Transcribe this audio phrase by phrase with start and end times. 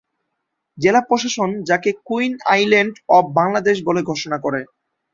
[0.77, 4.61] জেলা প্রশাসন যাকে কুইন আইল্যান্ড অব বাংলাদেশ বলে ঘোষণা করে।